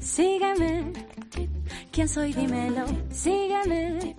[0.00, 0.92] Sígueme,
[1.92, 2.32] ¿quién soy?
[2.32, 4.16] Dímelo, sígueme,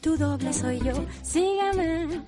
[0.00, 2.22] tu doble soy yo, sígueme,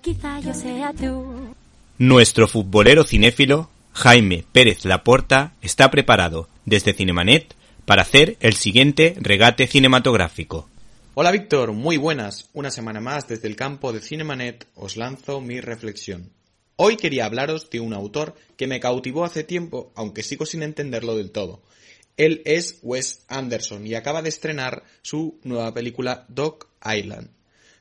[0.00, 1.54] quizá yo sea tú.
[1.98, 9.66] Nuestro futbolero cinéfilo, Jaime Pérez Laporta, está preparado desde Cinemanet para hacer el siguiente regate
[9.66, 10.68] cinematográfico.
[11.16, 12.50] Hola Víctor, muy buenas.
[12.54, 16.32] Una semana más desde el campo de Cinemanet os lanzo mi reflexión.
[16.74, 21.16] Hoy quería hablaros de un autor que me cautivó hace tiempo, aunque sigo sin entenderlo
[21.16, 21.62] del todo.
[22.16, 27.30] Él es Wes Anderson y acaba de estrenar su nueva película Dog Island.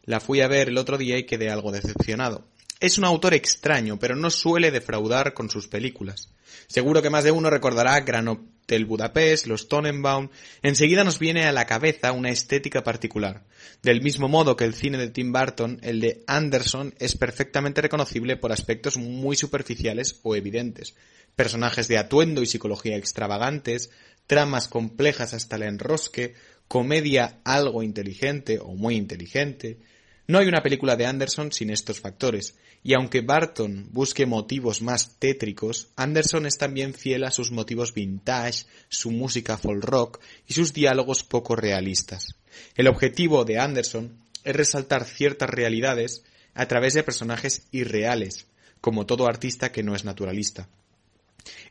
[0.04, 2.46] La fui a ver el otro día y quedé algo decepcionado.
[2.80, 6.30] Es un autor extraño, pero no suele defraudar con sus películas.
[6.68, 8.28] Seguro que más de uno recordará Gran
[8.64, 10.30] Hotel Budapest, Los Tonnenbaum.
[10.62, 13.44] Enseguida nos viene a la cabeza una estética particular.
[13.82, 18.38] Del mismo modo que el cine de Tim Burton, el de Anderson es perfectamente reconocible
[18.38, 20.96] por aspectos muy superficiales o evidentes.
[21.36, 23.92] Personajes de atuendo y psicología extravagantes,
[24.28, 26.36] tramas complejas hasta el enrosque,
[26.70, 29.80] comedia algo inteligente o muy inteligente.
[30.26, 35.20] No hay una película de Anderson sin estos factores, y aunque Barton busque motivos más
[35.20, 40.74] tétricos, Anderson es también fiel a sus motivos vintage, su música folk rock y sus
[40.74, 42.36] diálogos poco realistas.
[42.76, 46.24] El objetivo de Anderson es resaltar ciertas realidades
[46.54, 48.48] a través de personajes irreales,
[48.80, 50.70] como todo artista que no es naturalista.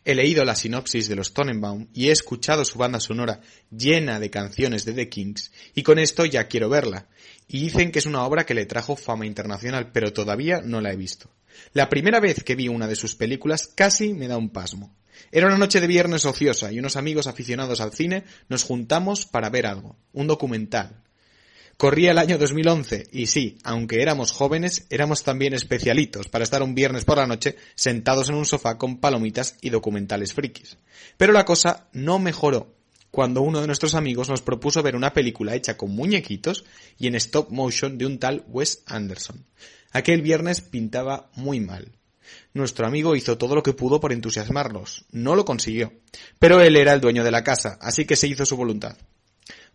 [0.05, 3.41] He leído la sinopsis de los Tonnenbaum y he escuchado su banda sonora
[3.71, 7.07] llena de canciones de The Kings y con esto ya quiero verla.
[7.47, 10.93] Y dicen que es una obra que le trajo fama internacional, pero todavía no la
[10.93, 11.31] he visto.
[11.73, 14.93] La primera vez que vi una de sus películas casi me da un pasmo.
[15.31, 19.51] Era una noche de viernes ociosa y unos amigos aficionados al cine nos juntamos para
[19.51, 21.03] ver algo, un documental.
[21.77, 26.75] Corría el año 2011 y sí, aunque éramos jóvenes, éramos también especialitos para estar un
[26.75, 30.77] viernes por la noche sentados en un sofá con palomitas y documentales frikis.
[31.17, 32.75] Pero la cosa no mejoró
[33.11, 36.65] cuando uno de nuestros amigos nos propuso ver una película hecha con muñequitos
[36.99, 39.45] y en stop motion de un tal Wes Anderson.
[39.93, 41.93] Aquel viernes pintaba muy mal.
[42.55, 45.05] Nuestro amigo hizo todo lo que pudo por entusiasmarnos.
[45.11, 45.93] No lo consiguió.
[46.39, 48.97] Pero él era el dueño de la casa, así que se hizo su voluntad.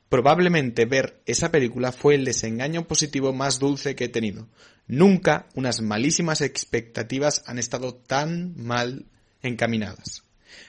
[0.09, 4.47] Probablemente ver esa película fue el desengaño positivo más dulce que he tenido.
[4.87, 9.05] Nunca unas malísimas expectativas han estado tan mal
[9.41, 10.23] encaminadas.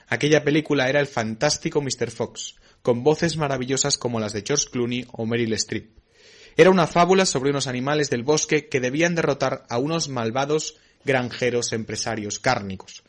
[0.07, 2.11] Aquella película era el fantástico Mr.
[2.11, 5.89] Fox, con voces maravillosas como las de George Clooney o Meryl Streep.
[6.57, 11.71] Era una fábula sobre unos animales del bosque que debían derrotar a unos malvados granjeros
[11.71, 13.03] empresarios cárnicos.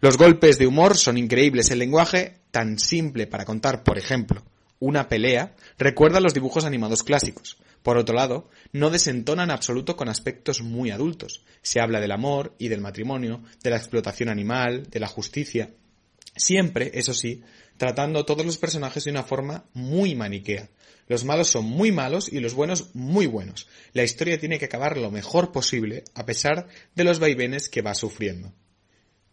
[0.00, 4.44] Los golpes de humor son increíbles, el lenguaje tan simple para contar, por ejemplo,
[4.84, 7.58] una pelea, recuerda los dibujos animados clásicos.
[7.82, 11.44] Por otro lado, no desentona en absoluto con aspectos muy adultos.
[11.62, 15.70] Se habla del amor y del matrimonio, de la explotación animal, de la justicia.
[16.36, 17.42] Siempre, eso sí,
[17.76, 20.70] tratando a todos los personajes de una forma muy maniquea.
[21.08, 23.68] Los malos son muy malos y los buenos muy buenos.
[23.92, 27.94] La historia tiene que acabar lo mejor posible a pesar de los vaivenes que va
[27.94, 28.52] sufriendo.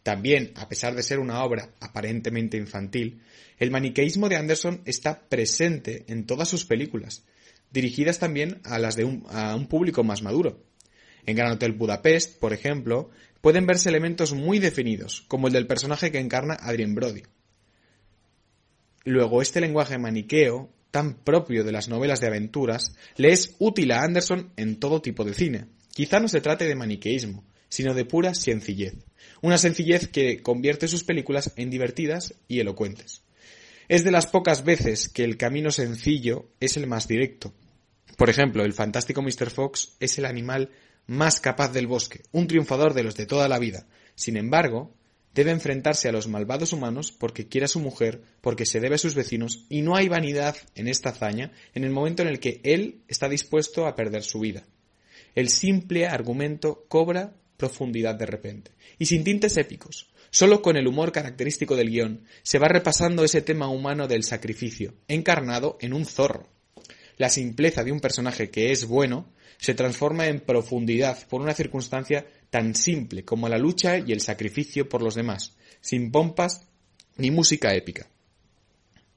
[0.04, 3.22] También, a pesar de ser una obra aparentemente infantil,
[3.60, 7.24] el maniqueísmo de Anderson está presente en todas sus películas,
[7.72, 10.64] dirigidas también a las de un, a un público más maduro.
[11.26, 13.12] En Gran Hotel Budapest, por ejemplo,
[13.42, 17.22] pueden verse elementos muy definidos, como el del personaje que encarna Adrien Brody.
[19.04, 24.04] Luego, este lenguaje maniqueo, tan propio de las novelas de aventuras, le es útil a
[24.04, 25.68] Anderson en todo tipo de cine.
[25.94, 28.94] Quizá no se trate de maniqueísmo, sino de pura sencillez.
[29.42, 33.24] una sencillez que convierte sus películas en divertidas y elocuentes.
[33.88, 37.54] Es de las pocas veces que el camino sencillo es el más directo.
[38.18, 39.50] Por ejemplo, el fantástico Mr.
[39.50, 40.70] Fox es el animal
[41.08, 43.88] más capaz del bosque, un triunfador de los de toda la vida.
[44.16, 44.94] Sin embargo,
[45.34, 49.00] debe enfrentarse a los malvados humanos porque quiere a su mujer, porque se debe a
[49.00, 52.60] sus vecinos, y no hay vanidad en esta hazaña en el momento en el que
[52.64, 54.66] él está dispuesto a perder su vida.
[55.34, 60.10] El simple argumento cobra profundidad de repente, y sin tintes épicos.
[60.32, 64.96] Solo con el humor característico del guion se va repasando ese tema humano del sacrificio,
[65.08, 66.50] encarnado en un zorro.
[67.18, 72.26] La simpleza de un personaje que es bueno se transforma en profundidad por una circunstancia
[72.50, 76.66] tan simple como la lucha y el sacrificio por los demás, sin pompas
[77.18, 78.10] ni música épica.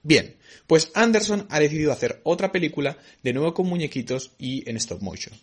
[0.02, 0.36] Bien,
[0.66, 5.34] pues Anderson ha decidido hacer otra película de nuevo con muñequitos y en stop motion.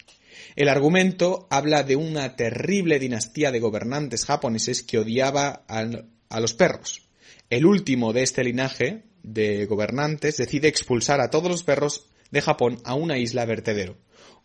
[0.56, 7.04] El argumento habla de una terrible dinastía de gobernantes japoneses que odiaba a, los perros.
[7.50, 12.80] El último de este linaje de gobernantes decide expulsar a todos los perros de Japón
[12.84, 13.98] a una isla vertedero.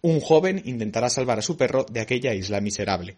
[0.02, 3.16] Un joven intentará salvar a su perro de aquella isla miserable.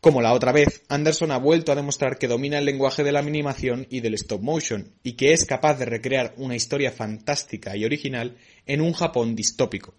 [0.00, 3.18] Como la otra vez, Anderson ha vuelto a demostrar que domina el lenguaje de la
[3.18, 7.84] animación y del stop motion, y que es capaz de recrear una historia fantástica y
[7.84, 9.94] original en un Japón distópico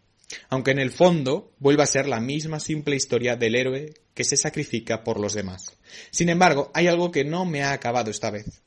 [0.50, 4.38] aunque en el fondo vuelva a ser la misma simple historia del héroe que se
[4.38, 5.78] sacrifica por los demás.
[6.12, 8.62] Sin embargo, hay algo que no me ha acabado esta vez.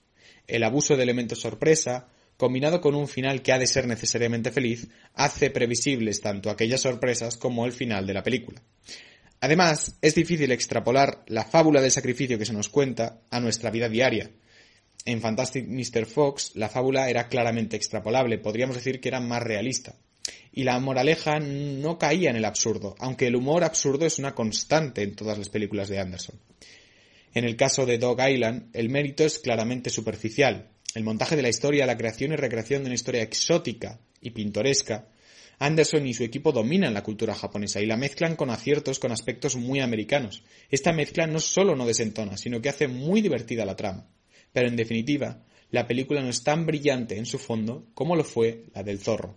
[0.46, 4.88] El abuso de elementos sorpresa, combinado con un final que ha de ser necesariamente feliz,
[5.14, 8.62] hace previsibles tanto aquellas sorpresas como el final de la película.
[9.40, 13.88] Además, es difícil extrapolar la fábula del sacrificio que se nos cuenta a nuestra vida
[13.88, 14.30] diaria.
[15.04, 16.06] En Fantastic Mr.
[16.06, 19.96] Fox, la fábula era claramente extrapolable, podríamos decir que era más realista
[20.52, 25.02] y la moraleja no caía en el absurdo, aunque el humor absurdo es una constante
[25.02, 26.38] en todas las películas de Anderson.
[27.34, 30.70] En el caso de Dog Island, el mérito es claramente superficial.
[30.94, 35.08] El montaje de la historia, la creación y recreación de una historia exótica y pintoresca,
[35.58, 39.56] Anderson y su equipo dominan la cultura japonesa y la mezclan con aciertos con aspectos
[39.56, 40.42] muy americanos.
[40.70, 44.08] Esta mezcla no solo no desentona, sino que hace muy divertida la trama.
[44.52, 48.66] Pero en definitiva, la película no es tan brillante en su fondo como lo fue
[48.74, 49.36] la del zorro.